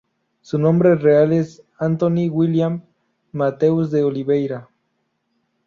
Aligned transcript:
Su 0.41 0.57
nombre 0.57 0.95
real 0.95 1.31
es 1.31 1.61
Anthony 1.77 2.27
William 2.31 2.81
Matheus 3.33 3.91
de 3.91 4.03
Oliveira. 4.03 4.67